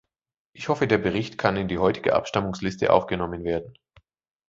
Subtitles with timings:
[0.53, 3.77] Ich hoffe, der Bericht kann in die heutige Abstimmungsliste aufgenommen werden.